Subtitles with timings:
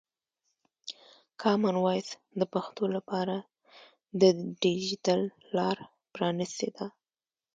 [1.41, 2.07] کامن وایس
[2.39, 3.35] د پښتو لپاره
[4.21, 4.23] د
[4.61, 5.21] ډیجیټل
[5.57, 6.87] لاره پرانستې ده.